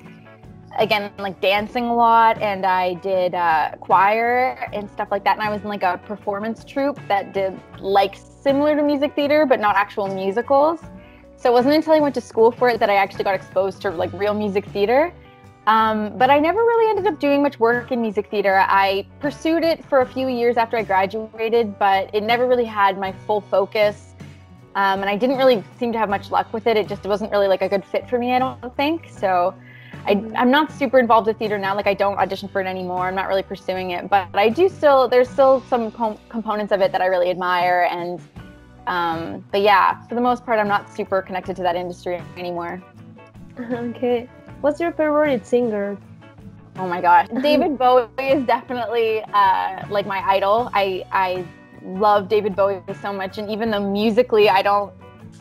again, 0.79 1.11
like 1.19 1.41
dancing 1.41 1.87
a 1.87 1.95
lot, 1.95 2.41
and 2.41 2.65
I 2.67 2.95
did 2.95 3.35
uh, 3.35 3.73
choir 3.81 4.69
and 4.73 4.91
stuff 4.91 5.09
like 5.11 5.25
that. 5.25 5.37
And 5.37 5.43
I 5.43 5.51
was 5.51 5.63
in 5.63 5.69
like 5.69 5.83
a 5.83 5.99
performance 6.07 6.65
troupe 6.65 6.99
that 7.09 7.33
did 7.33 7.59
like 7.81 8.17
similar 8.17 8.77
to 8.77 8.83
music 8.83 9.15
theater, 9.15 9.47
but 9.47 9.61
not 9.61 9.77
actual 9.77 10.09
musicals. 10.09 10.81
So 11.37 11.51
it 11.51 11.53
wasn't 11.53 11.75
until 11.75 11.93
I 11.93 12.01
went 12.01 12.15
to 12.15 12.21
school 12.21 12.51
for 12.51 12.69
it 12.69 12.81
that 12.81 12.91
I 12.91 12.97
actually 12.97 13.25
got 13.25 13.35
exposed 13.35 13.83
to 13.83 13.91
like 13.91 14.13
real 14.13 14.35
music 14.35 14.65
theater. 14.67 15.13
Um, 15.67 16.17
but 16.19 16.29
I 16.29 16.39
never 16.39 16.59
really 16.59 16.91
ended 16.91 17.07
up 17.07 17.19
doing 17.19 17.43
much 17.43 17.59
work 17.59 17.91
in 17.91 18.03
music 18.03 18.31
theater. 18.31 18.65
I 18.67 19.07
pursued 19.21 19.65
it 19.65 19.85
for 19.85 20.01
a 20.01 20.07
few 20.07 20.29
years 20.29 20.57
after 20.59 20.77
I 20.77 20.83
graduated, 20.83 21.79
but 21.79 22.15
it 22.15 22.23
never 22.23 22.47
really 22.47 22.67
had 22.67 22.99
my 22.99 23.13
full 23.27 23.41
focus. 23.41 24.15
Um, 24.75 25.01
and 25.01 25.09
I 25.09 25.17
didn't 25.17 25.39
really 25.39 25.63
seem 25.79 25.93
to 25.93 25.99
have 25.99 26.11
much 26.11 26.31
luck 26.31 26.53
with 26.53 26.67
it. 26.67 26.77
It 26.77 26.89
just 26.89 27.05
wasn't 27.05 27.31
really 27.31 27.49
like 27.49 27.63
a 27.63 27.69
good 27.69 27.85
fit 27.85 28.09
for 28.11 28.19
me, 28.19 28.35
I 28.35 28.39
don't 28.39 28.77
think. 28.77 29.09
So 29.09 29.55
I, 30.07 30.13
am 30.35 30.51
not 30.51 30.71
super 30.71 30.99
involved 30.99 31.27
with 31.27 31.39
theater 31.39 31.59
now. 31.59 31.75
Like 31.75 31.87
I 31.87 31.95
don't 31.95 32.19
audition 32.19 32.49
for 32.49 32.61
it 32.61 32.67
anymore. 32.67 33.09
I'm 33.09 33.15
not 33.15 33.29
really 33.29 33.43
pursuing 33.43 33.91
it, 33.91 34.09
but 34.09 34.29
I 34.35 34.49
do 34.49 34.69
still. 34.69 35.09
There's 35.09 35.29
still 35.29 35.63
some 35.69 35.91
com- 35.91 36.19
components 36.29 36.73
of 36.73 36.81
it 36.81 36.93
that 36.93 37.01
I 37.01 37.07
really 37.07 37.31
admire, 37.31 37.89
and 37.91 38.21
um, 38.87 39.45
but 39.51 39.63
yeah, 39.63 40.07
for 40.07 40.15
the 40.15 40.21
most 40.21 40.45
part, 40.45 40.59
I'm 40.59 40.69
not 40.69 40.93
super 40.93 41.23
connected 41.23 41.57
to 41.57 41.63
that 41.63 41.77
industry 41.77 42.23
anymore. 42.37 42.83
Okay. 43.57 44.29
What's 44.63 44.81
your 44.81 44.91
favorite 44.91 45.47
singer? 45.47 45.97
Oh 46.77 46.89
my 46.89 47.01
gosh, 47.01 47.29
David 47.43 47.79
Bowie 47.79 48.09
is 48.19 48.45
definitely 48.47 49.23
uh, 49.33 49.87
like 49.89 50.07
my 50.07 50.19
idol. 50.27 50.71
I 50.75 51.05
I 51.13 51.47
love 51.85 52.29
David 52.29 52.57
Bowie 52.57 52.83
so 53.01 53.13
much, 53.13 53.39
and 53.39 53.49
even 53.49 53.71
though 53.71 53.89
musically 53.89 54.49
I 54.49 54.61
don't 54.63 54.93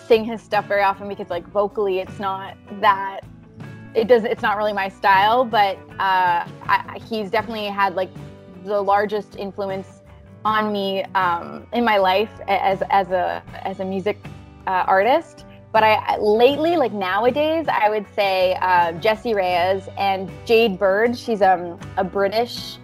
sing 0.07 0.23
his 0.23 0.43
stuff 0.43 0.65
very 0.67 0.83
often 0.83 1.07
because 1.07 1.29
like 1.29 1.47
vocally 1.47 1.99
it's 1.99 2.19
not 2.19 2.55
that 2.81 3.21
it 3.95 4.07
does 4.07 4.23
it's 4.23 4.41
not 4.41 4.57
really 4.57 4.73
my 4.73 4.89
style, 4.89 5.45
but 5.45 5.77
uh, 5.99 6.47
I, 6.63 6.99
he's 7.07 7.29
definitely 7.29 7.67
had 7.67 7.95
like 7.95 8.09
the 8.63 8.81
largest 8.81 9.35
influence 9.35 10.01
on 10.45 10.73
me 10.73 11.03
um, 11.15 11.67
in 11.73 11.83
my 11.83 11.97
life 11.97 12.31
as 12.47 12.81
as 12.89 13.09
a 13.09 13.43
as 13.63 13.79
a 13.79 13.85
music 13.85 14.17
uh, 14.67 14.83
artist. 14.87 15.45
But 15.71 15.83
I 15.83 16.17
lately, 16.17 16.77
like 16.77 16.93
nowadays, 16.93 17.65
I 17.67 17.89
would 17.89 18.05
say 18.15 18.53
uh, 18.61 18.93
Reyez 18.93 19.91
and 19.97 20.31
Jade 20.45 20.77
Bird. 20.77 21.17
She's 21.17 21.41
um, 21.41 21.79
a 21.97 22.03
British 22.03 22.77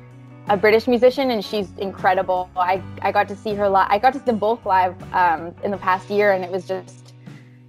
a 0.49 0.57
British 0.57 0.87
musician, 0.87 1.29
and 1.31 1.45
she's 1.45 1.69
incredible. 1.77 2.49
I, 2.55 2.81
I 3.03 3.11
got 3.11 3.27
to 3.27 3.35
see 3.35 3.53
her 3.53 3.69
live. 3.69 3.87
I 3.91 3.99
got 3.99 4.13
to 4.13 4.19
see 4.19 4.25
them 4.25 4.39
both 4.39 4.65
live 4.65 4.95
um, 5.13 5.53
in 5.63 5.69
the 5.69 5.77
past 5.77 6.09
year, 6.09 6.31
and 6.31 6.43
it 6.43 6.49
was 6.49 6.67
just 6.67 7.13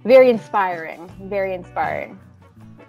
very 0.03 0.31
inspiring. 0.31 1.07
Very 1.29 1.53
inspiring. 1.53 2.17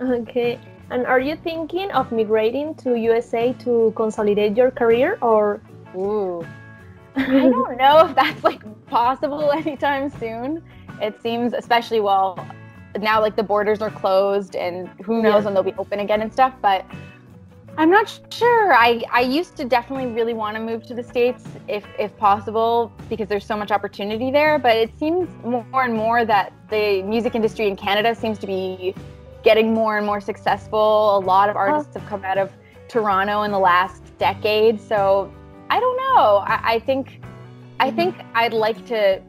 Okay. 0.02 0.58
And 0.90 1.06
are 1.06 1.20
you 1.20 1.36
thinking 1.36 1.90
of 1.92 2.12
migrating 2.12 2.74
to 2.76 2.98
USA 2.98 3.54
to 3.60 3.92
consolidate 3.96 4.56
your 4.56 4.70
career, 4.70 5.18
or? 5.22 5.60
Ooh, 5.96 6.44
I 7.16 7.48
don't 7.48 7.76
know 7.76 8.06
if 8.06 8.14
that's 8.14 8.42
like 8.44 8.62
possible 8.86 9.52
anytime 9.64 10.10
soon 10.10 10.62
it 11.00 11.20
seems 11.20 11.52
especially 11.52 12.00
well 12.00 12.38
now 12.98 13.20
like 13.20 13.36
the 13.36 13.42
borders 13.42 13.82
are 13.82 13.90
closed 13.90 14.54
and 14.54 14.88
who 15.04 15.22
knows 15.22 15.40
yeah. 15.40 15.44
when 15.44 15.54
they'll 15.54 15.62
be 15.62 15.74
open 15.78 16.00
again 16.00 16.22
and 16.22 16.32
stuff 16.32 16.54
but 16.62 16.84
i'm 17.78 17.90
not 17.90 18.20
sure 18.30 18.74
i 18.74 19.02
i 19.10 19.20
used 19.20 19.56
to 19.56 19.64
definitely 19.64 20.06
really 20.12 20.34
want 20.34 20.54
to 20.54 20.62
move 20.62 20.86
to 20.86 20.94
the 20.94 21.02
states 21.02 21.44
if 21.68 21.84
if 21.98 22.16
possible 22.18 22.92
because 23.08 23.28
there's 23.28 23.46
so 23.46 23.56
much 23.56 23.70
opportunity 23.70 24.30
there 24.30 24.58
but 24.58 24.76
it 24.76 24.90
seems 24.98 25.28
more 25.44 25.84
and 25.84 25.94
more 25.94 26.24
that 26.24 26.52
the 26.70 27.02
music 27.02 27.34
industry 27.34 27.66
in 27.66 27.76
canada 27.76 28.14
seems 28.14 28.38
to 28.38 28.46
be 28.46 28.94
getting 29.42 29.72
more 29.72 29.96
and 29.96 30.06
more 30.06 30.20
successful 30.20 31.16
a 31.16 31.20
lot 31.20 31.48
of 31.48 31.56
artists 31.56 31.94
have 31.94 32.06
come 32.06 32.24
out 32.24 32.38
of 32.38 32.52
toronto 32.88 33.42
in 33.42 33.50
the 33.50 33.58
last 33.58 34.16
decade 34.18 34.80
so 34.80 35.32
i 35.70 35.80
don't 35.80 35.96
know 35.96 36.44
i, 36.46 36.74
I 36.74 36.78
think 36.78 37.20
i 37.80 37.88
mm-hmm. 37.88 37.96
think 37.96 38.16
i'd 38.34 38.52
like 38.52 38.84
to 38.86 39.22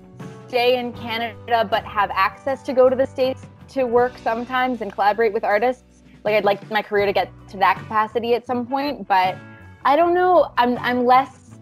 stay 0.54 0.78
in 0.78 0.94
Canada 0.94 1.68
but 1.68 1.84
have 1.84 2.12
access 2.14 2.62
to 2.62 2.74
go 2.74 2.88
to 2.88 2.96
the 2.96 3.08
States 3.08 3.48
to 3.70 3.86
work 3.86 4.16
sometimes 4.20 4.82
and 4.82 4.94
collaborate 4.94 5.34
with 5.34 5.44
artists. 5.44 6.04
Like 6.24 6.36
I'd 6.36 6.46
like 6.46 6.70
my 6.70 6.84
career 6.84 7.08
to 7.08 7.12
get 7.12 7.32
to 7.48 7.58
that 7.58 7.80
capacity 7.80 8.36
at 8.36 8.46
some 8.46 8.68
point, 8.68 9.08
but 9.08 9.36
I 9.84 9.96
don't 9.96 10.14
know. 10.14 10.54
I'm 10.60 10.78
I'm 10.78 11.06
less 11.06 11.58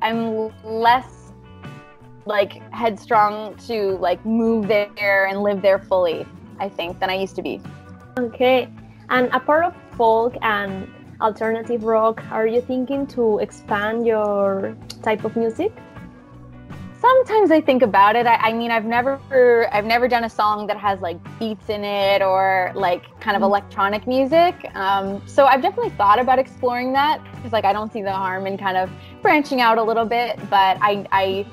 I'm 0.00 0.50
less 0.64 1.34
like 2.24 2.62
headstrong 2.72 3.58
to 3.66 3.98
like 3.98 4.24
move 4.24 4.68
there 4.68 5.26
and 5.26 5.42
live 5.42 5.60
there 5.60 5.78
fully, 5.78 6.26
I 6.58 6.70
think, 6.70 6.98
than 6.98 7.10
I 7.10 7.16
used 7.16 7.36
to 7.36 7.42
be. 7.42 7.60
Okay. 8.18 8.68
And 9.08 9.28
apart 9.32 9.64
of 9.64 9.74
folk 9.96 10.36
and 10.42 10.88
alternative 11.20 11.84
rock, 11.84 12.22
are 12.30 12.46
you 12.46 12.60
thinking 12.60 13.06
to 13.08 13.38
expand 13.38 14.06
your 14.06 14.76
type 15.02 15.24
of 15.24 15.36
music? 15.36 15.72
sometimes 17.00 17.50
I 17.50 17.60
think 17.60 17.82
about 17.82 18.14
it. 18.14 18.26
I, 18.26 18.36
I, 18.36 18.52
mean, 18.52 18.70
I've 18.70 18.84
never, 18.84 19.18
I've 19.72 19.84
never 19.84 20.06
done 20.06 20.24
a 20.24 20.30
song 20.30 20.66
that 20.66 20.76
has 20.76 21.00
like 21.00 21.18
beats 21.38 21.68
in 21.68 21.84
it 21.84 22.22
or 22.22 22.72
like 22.74 23.02
kind 23.20 23.36
of 23.36 23.42
mm-hmm. 23.42 23.50
electronic 23.50 24.06
music. 24.06 24.54
Um, 24.74 25.22
so 25.26 25.46
I've 25.46 25.62
definitely 25.62 25.90
thought 25.90 26.18
about 26.20 26.38
exploring 26.38 26.92
that 26.92 27.22
because 27.36 27.52
like 27.52 27.64
I 27.64 27.72
don't 27.72 27.92
see 27.92 28.02
the 28.02 28.12
harm 28.12 28.46
in 28.46 28.58
kind 28.58 28.76
of 28.76 28.90
branching 29.22 29.60
out 29.60 29.78
a 29.78 29.82
little 29.82 30.04
bit, 30.04 30.38
but 30.50 30.76
I, 30.80 31.06
I 31.12 31.46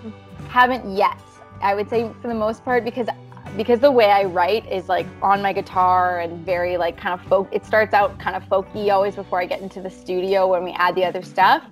haven't 0.50 0.96
yet. 0.96 1.20
I 1.62 1.74
would 1.74 1.90
say 1.90 2.12
for 2.22 2.28
the 2.28 2.36
most 2.36 2.64
part 2.64 2.84
because 2.84 3.08
because 3.56 3.80
the 3.80 3.92
way 3.92 4.12
I 4.12 4.24
write 4.24 4.70
is 4.72 4.90
like 4.90 5.08
on 5.22 5.42
my 5.42 5.54
guitar 5.54 6.20
and 6.20 6.46
very 6.46 6.78
like 6.78 6.98
kind 6.98 7.20
of 7.20 7.26
folk. 7.28 7.48
It 7.52 7.66
starts 7.66 7.94
out 7.94 8.20
kind 8.20 8.36
of 8.36 8.44
folky 8.44 8.92
always 8.92 9.16
before 9.16 9.40
I 9.40 9.46
get 9.46 9.62
into 9.62 9.82
the 9.82 9.90
studio 9.90 10.48
when 10.48 10.64
we 10.64 10.72
add 10.72 10.96
the 10.96 11.06
other 11.06 11.22
stuff. 11.22 11.64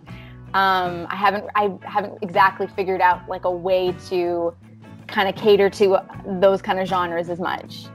Um, 0.54 1.06
I 1.10 1.16
haven't 1.16 1.46
I 1.56 1.78
haven't 1.84 2.20
exactly 2.22 2.68
figured 2.68 3.02
out 3.02 3.28
like 3.28 3.46
a 3.46 3.52
way 3.52 3.94
to 4.08 4.56
kind 5.08 5.28
of 5.28 5.36
cater 5.36 5.70
to 5.70 6.00
those 6.40 6.62
kind 6.62 6.80
of 6.80 6.88
genres 6.88 7.30
as 7.30 7.40
much. 7.40 7.88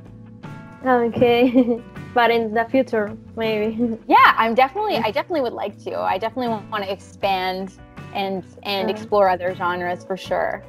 Okay. 0.85 1.83
but 2.15 2.31
in 2.31 2.53
the 2.53 2.67
future, 2.71 3.17
maybe. 3.37 3.99
Yeah, 4.09 4.35
I'm 4.37 4.55
definitely 4.55 4.97
I 4.97 5.11
definitely 5.11 5.43
would 5.43 5.53
like 5.53 5.79
to. 5.85 5.99
I 5.99 6.19
definitely 6.19 6.49
want 6.71 6.85
to 6.85 6.93
expand 6.93 7.79
and 8.15 8.45
and 8.65 8.89
uh, 8.89 8.93
explore 8.93 9.29
other 9.29 9.55
genres 9.55 10.05
for 10.05 10.17
sure. 10.17 10.63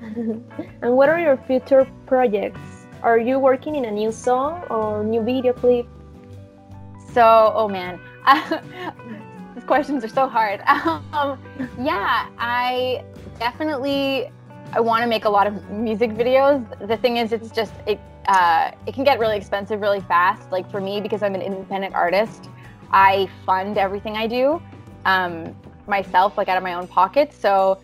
and 0.82 0.96
what 0.96 1.08
are 1.08 1.18
your 1.18 1.36
future 1.36 1.86
projects? 2.06 2.86
Are 3.02 3.18
you 3.18 3.38
working 3.38 3.76
in 3.76 3.84
a 3.84 3.90
new 3.90 4.10
song 4.10 4.62
or 4.70 5.04
new 5.04 5.22
video 5.22 5.52
clip? 5.52 5.86
So, 7.12 7.52
oh 7.54 7.68
man. 7.68 8.00
These 9.54 9.64
questions 9.64 10.04
are 10.04 10.08
so 10.08 10.28
hard. 10.28 10.60
Um, 11.12 11.38
yeah, 11.80 12.28
I 12.38 13.04
definitely 13.38 14.30
I 14.72 14.80
want 14.80 15.02
to 15.02 15.08
make 15.08 15.24
a 15.24 15.30
lot 15.30 15.46
of 15.46 15.70
music 15.70 16.10
videos. 16.10 16.60
The 16.86 16.96
thing 16.96 17.16
is, 17.16 17.32
it's 17.32 17.50
just 17.50 17.72
it 17.86 17.98
uh, 18.28 18.72
it 18.86 18.94
can 18.94 19.04
get 19.04 19.18
really 19.18 19.36
expensive 19.36 19.80
really 19.80 20.00
fast. 20.00 20.50
Like 20.50 20.70
for 20.70 20.80
me, 20.80 21.00
because 21.00 21.22
I'm 21.22 21.34
an 21.34 21.42
independent 21.42 21.94
artist, 21.94 22.50
I 22.90 23.28
fund 23.44 23.78
everything 23.78 24.16
I 24.16 24.26
do 24.26 24.60
um, 25.04 25.54
myself, 25.86 26.36
like 26.36 26.48
out 26.48 26.56
of 26.56 26.62
my 26.62 26.74
own 26.74 26.88
pocket. 26.88 27.32
So 27.32 27.80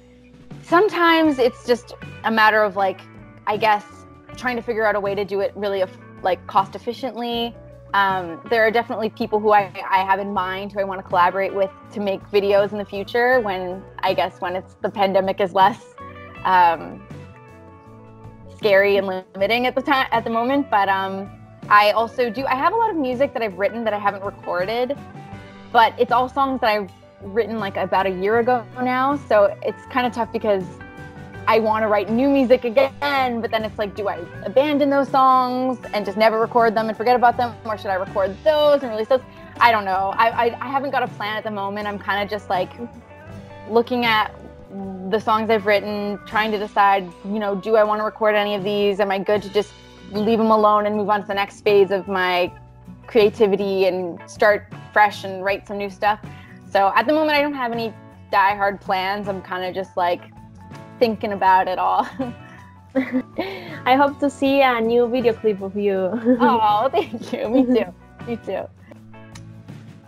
sometimes 0.63 1.39
it's 1.39 1.67
just 1.67 1.95
a 2.25 2.31
matter 2.31 2.63
of 2.63 2.77
like, 2.77 3.01
I 3.47 3.57
guess, 3.57 3.85
trying 4.37 4.57
to 4.57 4.63
figure 4.63 4.87
out 4.87 4.95
a 4.95 5.01
way 5.01 5.15
to 5.15 5.25
do 5.25 5.41
it 5.41 5.53
really 5.55 5.85
like 6.23 6.47
cost 6.47 6.75
efficiently 6.75 7.55
um, 7.95 8.41
there 8.49 8.67
are 8.67 8.71
definitely 8.71 9.11
people 9.11 9.39
who 9.39 9.53
I, 9.53 9.71
I 9.89 9.99
have 10.05 10.19
in 10.19 10.33
mind 10.33 10.73
who 10.73 10.81
I 10.81 10.85
want 10.85 11.01
to 11.01 11.07
collaborate 11.07 11.53
with 11.53 11.71
to 11.93 12.01
make 12.01 12.23
videos 12.31 12.73
in 12.73 12.79
the 12.79 12.85
future 12.85 13.41
when 13.41 13.83
I 13.99 14.15
guess 14.15 14.41
when 14.41 14.57
it's 14.57 14.75
the 14.81 14.89
pandemic 14.89 15.41
is 15.41 15.53
less 15.53 15.85
um, 16.45 17.07
scary 18.57 18.97
and 18.97 19.07
limiting 19.07 19.67
at 19.67 19.75
the 19.75 19.83
time 19.83 20.07
at 20.11 20.25
the 20.25 20.31
moment. 20.31 20.71
But 20.71 20.89
um, 20.89 21.31
I 21.69 21.91
also 21.91 22.31
do 22.31 22.47
I 22.47 22.55
have 22.55 22.73
a 22.73 22.77
lot 22.77 22.91
of 22.91 22.97
music 22.97 23.35
that 23.35 23.43
I've 23.43 23.59
written 23.59 23.85
that 23.85 23.93
I 23.93 23.99
haven't 23.99 24.25
recorded, 24.25 24.97
but 25.71 25.95
it's 25.99 26.13
all 26.13 26.31
songs 26.31 26.63
that 26.63 26.71
I've 26.71 26.91
written 27.23 27.59
like 27.59 27.77
about 27.77 28.07
a 28.07 28.11
year 28.11 28.39
ago 28.39 28.65
now. 28.81 29.17
So 29.29 29.57
it's 29.63 29.85
kind 29.87 30.07
of 30.07 30.13
tough 30.13 30.33
because 30.33 30.65
I 31.47 31.59
want 31.59 31.83
to 31.83 31.89
write 31.89 32.09
new 32.09 32.29
music 32.29 32.65
again, 32.65 33.41
but 33.41 33.51
then 33.51 33.65
it's 33.65 33.77
like, 33.77 33.97
do 33.97 34.09
I 34.09 34.25
abandon 34.45 34.91
those 34.91 35.09
songs 35.09 35.79
and 35.93 36.07
just 36.07 36.17
never 36.17 36.41
record 36.41 36.75
them 36.75 36.89
and 36.89 36.97
forget 36.97 37.17
about 37.17 37.37
them, 37.37 37.55
or 37.65 37.77
should 37.77 37.91
I 37.91 37.95
record 37.95 38.37
those 38.45 38.83
and 38.83 38.91
release 38.93 39.09
those? 39.09 39.23
I 39.59 39.73
don't 39.73 39.85
know. 39.85 40.13
I 40.17 40.29
I, 40.29 40.45
I 40.61 40.69
haven't 40.69 40.91
got 40.91 41.03
a 41.03 41.09
plan 41.09 41.37
at 41.37 41.45
the 41.45 41.51
moment. 41.51 41.89
I'm 41.89 41.99
kind 41.99 42.23
of 42.23 42.31
just 42.31 42.49
like 42.49 42.71
looking 43.69 44.05
at 44.05 44.35
the 45.11 45.19
songs 45.19 45.51
I've 45.51 45.67
written, 45.67 46.19
trying 46.27 46.51
to 46.53 46.59
decide, 46.59 47.11
you 47.25 47.39
know, 47.39 47.55
do 47.55 47.77
I 47.77 47.85
want 47.85 48.01
to 48.01 48.05
record 48.05 48.35
any 48.35 48.55
of 48.55 48.65
these? 48.65 49.01
Am 49.01 49.11
I 49.11 49.19
good 49.19 49.43
to 49.43 49.49
just 49.51 49.73
leave 50.13 50.39
them 50.39 50.51
alone 50.51 50.87
and 50.87 50.97
move 50.97 51.11
on 51.11 51.23
to 51.23 51.27
the 51.27 51.35
next 51.35 51.61
phase 51.63 51.91
of 51.91 52.09
my 52.09 52.53
creativity 53.07 53.87
and 53.87 54.19
start 54.31 54.73
fresh 54.93 55.25
and 55.25 55.45
write 55.45 55.67
some 55.67 55.77
new 55.77 55.91
stuff? 55.91 56.21
So 56.73 56.91
at 56.97 57.07
the 57.07 57.13
moment, 57.13 57.37
I 57.37 57.43
don't 57.43 57.55
have 57.55 57.71
any 57.71 57.93
die-hard 58.31 58.81
plans. 58.81 59.29
I'm 59.29 59.43
kind 59.43 59.65
of 59.65 59.75
just 59.75 59.95
like 59.95 60.23
thinking 60.99 61.35
about 61.35 61.69
it 61.69 61.79
all. 61.79 62.09
I 62.97 63.95
hope 63.95 64.19
to 64.21 64.31
see 64.31 64.63
a 64.63 64.81
new 64.81 65.07
video 65.07 65.35
clip 65.35 65.61
of 65.61 65.77
you. 65.77 66.11
oh, 66.41 66.89
thank 66.91 67.31
you. 67.33 67.49
Me 67.51 67.65
too. 67.67 67.95
Me 68.27 68.37
too. 68.37 68.65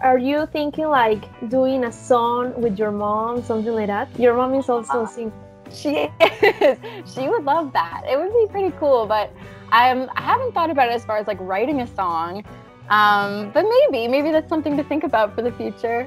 Are 0.00 0.18
you 0.18 0.46
thinking 0.46 0.88
like 0.88 1.24
doing 1.50 1.84
a 1.84 1.92
song 1.92 2.58
with 2.60 2.78
your 2.78 2.90
mom, 2.90 3.42
something 3.42 3.72
like 3.72 3.88
that? 3.88 4.08
Your 4.18 4.34
mom 4.34 4.54
is 4.54 4.68
also 4.70 5.02
uh, 5.02 5.06
singing. 5.06 5.32
She 5.70 6.08
is. 6.20 6.78
She 7.14 7.28
would 7.28 7.44
love 7.44 7.72
that. 7.74 8.04
It 8.08 8.18
would 8.18 8.32
be 8.32 8.46
pretty 8.50 8.74
cool, 8.78 9.06
but 9.06 9.32
I'm 9.70 10.08
I 10.14 10.22
haven't 10.22 10.52
thought 10.52 10.70
about 10.70 10.88
it 10.88 10.92
as 10.92 11.04
far 11.04 11.18
as 11.18 11.26
like 11.26 11.38
writing 11.40 11.80
a 11.80 11.86
song. 11.86 12.44
Um, 12.90 13.50
but 13.52 13.64
maybe, 13.64 14.08
maybe 14.08 14.30
that's 14.30 14.48
something 14.48 14.76
to 14.76 14.84
think 14.84 15.04
about 15.04 15.34
for 15.34 15.42
the 15.42 15.52
future. 15.52 16.06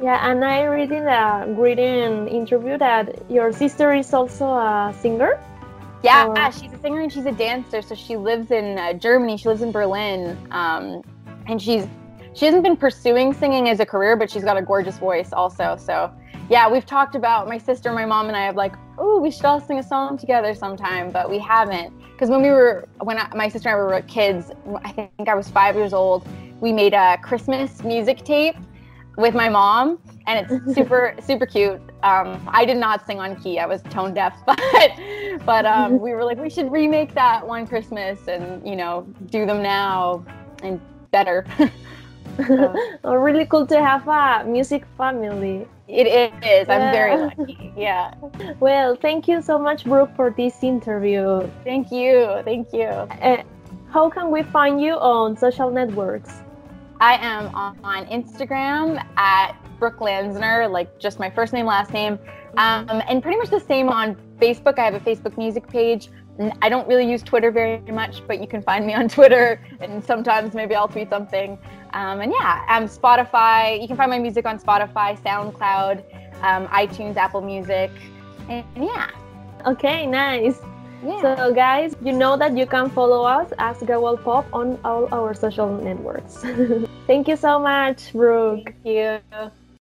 Yeah, 0.00 0.30
and 0.30 0.44
I 0.44 0.64
read 0.64 0.92
in 0.92 1.08
a 1.08 1.44
reading 1.48 2.28
interview 2.28 2.78
that 2.78 3.28
your 3.28 3.52
sister 3.52 3.92
is 3.92 4.14
also 4.14 4.46
a 4.46 4.94
singer. 5.00 5.40
Yeah, 6.04 6.26
or... 6.26 6.52
she's 6.52 6.72
a 6.72 6.78
singer 6.78 7.00
and 7.00 7.12
she's 7.12 7.26
a 7.26 7.32
dancer. 7.32 7.82
So 7.82 7.96
she 7.96 8.16
lives 8.16 8.52
in 8.52 8.78
uh, 8.78 8.92
Germany. 8.92 9.36
She 9.36 9.48
lives 9.48 9.62
in 9.62 9.72
Berlin, 9.72 10.38
um, 10.52 11.02
and 11.46 11.60
she's 11.60 11.86
she 12.34 12.44
hasn't 12.44 12.62
been 12.62 12.76
pursuing 12.76 13.34
singing 13.34 13.68
as 13.68 13.80
a 13.80 13.86
career, 13.86 14.16
but 14.16 14.30
she's 14.30 14.44
got 14.44 14.56
a 14.56 14.62
gorgeous 14.62 14.98
voice 14.98 15.32
also. 15.32 15.76
So 15.76 16.12
yeah, 16.48 16.70
we've 16.70 16.86
talked 16.86 17.16
about 17.16 17.48
my 17.48 17.58
sister, 17.58 17.92
my 17.92 18.06
mom, 18.06 18.28
and 18.28 18.36
I 18.36 18.44
have 18.44 18.54
like, 18.54 18.76
oh, 18.98 19.18
we 19.18 19.32
should 19.32 19.44
all 19.44 19.60
sing 19.60 19.80
a 19.80 19.82
song 19.82 20.16
together 20.16 20.54
sometime, 20.54 21.10
but 21.10 21.28
we 21.28 21.40
haven't. 21.40 21.92
Because 22.12 22.30
when 22.30 22.42
we 22.42 22.50
were 22.50 22.88
when 23.00 23.18
I, 23.18 23.28
my 23.34 23.48
sister 23.48 23.68
and 23.68 23.76
I 23.76 23.82
were 23.82 24.00
kids, 24.02 24.52
I 24.84 24.92
think 24.92 25.28
I 25.28 25.34
was 25.34 25.48
five 25.48 25.74
years 25.74 25.92
old. 25.92 26.24
We 26.60 26.72
made 26.72 26.94
a 26.94 27.18
Christmas 27.18 27.82
music 27.82 28.24
tape 28.24 28.54
with 29.18 29.34
my 29.34 29.48
mom, 29.48 29.98
and 30.26 30.46
it's 30.46 30.74
super 30.74 31.14
super 31.20 31.44
cute. 31.44 31.80
Um, 32.02 32.48
I 32.48 32.64
did 32.64 32.78
not 32.78 33.06
sing 33.06 33.20
on 33.20 33.36
key; 33.36 33.58
I 33.58 33.66
was 33.66 33.82
tone 33.90 34.14
deaf, 34.14 34.34
but 34.46 34.92
but 35.44 35.66
um, 35.66 36.00
we 36.00 36.12
were 36.12 36.24
like, 36.24 36.38
we 36.38 36.48
should 36.48 36.72
remake 36.72 37.12
that 37.14 37.46
one 37.46 37.66
Christmas, 37.66 38.28
and 38.28 38.66
you 38.66 38.76
know, 38.76 39.06
do 39.26 39.44
them 39.44 39.62
now 39.62 40.24
and 40.62 40.80
better. 41.10 41.44
oh, 43.04 43.14
really 43.14 43.44
cool 43.46 43.66
to 43.66 43.82
have 43.82 44.06
a 44.06 44.44
music 44.48 44.86
family. 44.96 45.66
It 45.88 46.06
is. 46.06 46.68
I'm 46.68 46.92
very 46.92 47.16
lucky. 47.16 47.72
Yeah. 47.76 48.12
Well, 48.60 48.94
thank 48.94 49.26
you 49.26 49.40
so 49.40 49.58
much, 49.58 49.84
Brooke, 49.84 50.14
for 50.14 50.30
this 50.30 50.62
interview. 50.62 51.48
Thank 51.64 51.90
you. 51.90 52.42
Thank 52.44 52.74
you. 52.74 52.84
Uh, 52.84 53.42
how 53.90 54.10
can 54.10 54.30
we 54.30 54.42
find 54.42 54.82
you 54.82 54.94
on 54.94 55.34
social 55.34 55.70
networks? 55.70 56.42
I 57.00 57.14
am 57.24 57.54
on 57.54 58.06
Instagram 58.06 59.04
at 59.16 59.52
Brooke 59.78 59.98
Lanziner, 59.98 60.70
like 60.70 60.98
just 60.98 61.18
my 61.18 61.30
first 61.30 61.52
name, 61.52 61.66
last 61.66 61.92
name. 61.92 62.18
Mm-hmm. 62.18 62.90
Um, 62.90 63.02
and 63.08 63.22
pretty 63.22 63.38
much 63.38 63.50
the 63.50 63.60
same 63.60 63.88
on 63.88 64.16
Facebook. 64.40 64.78
I 64.78 64.84
have 64.84 64.94
a 64.94 65.00
Facebook 65.00 65.36
music 65.38 65.68
page. 65.68 66.10
I 66.62 66.68
don't 66.68 66.86
really 66.86 67.08
use 67.08 67.22
Twitter 67.22 67.50
very 67.50 67.80
much, 67.92 68.26
but 68.26 68.40
you 68.40 68.46
can 68.46 68.62
find 68.62 68.86
me 68.86 68.94
on 68.94 69.08
Twitter, 69.16 69.60
and 69.80 70.04
sometimes 70.04 70.54
maybe 70.54 70.74
I'll 70.74 70.88
tweet 70.88 71.10
something. 71.10 71.58
Um, 71.94 72.20
and 72.20 72.32
yeah, 72.32 72.64
um, 72.68 72.84
Spotify. 72.84 73.80
You 73.80 73.88
can 73.88 73.96
find 73.96 74.10
my 74.10 74.18
music 74.18 74.46
on 74.46 74.58
Spotify, 74.58 75.20
SoundCloud, 75.20 76.04
um, 76.42 76.66
iTunes, 76.68 77.16
Apple 77.16 77.40
Music, 77.40 77.90
and, 78.48 78.64
and 78.74 78.84
yeah. 78.84 79.10
Okay, 79.66 80.06
nice. 80.06 80.60
Yeah. 81.04 81.36
So, 81.36 81.54
guys, 81.54 81.94
you 82.02 82.12
know 82.12 82.36
that 82.36 82.56
you 82.56 82.66
can 82.66 82.90
follow 82.90 83.24
us 83.24 83.52
as 83.58 83.76
Gawal 83.78 84.22
Pop 84.22 84.46
on 84.52 84.78
all 84.84 85.08
our 85.12 85.32
social 85.34 85.70
networks. 85.78 86.42
Thank 87.06 87.28
you 87.28 87.36
so 87.36 87.58
much, 87.58 88.12
Brooke. 88.12 88.74
Thank 88.84 89.22
you. 89.32 89.50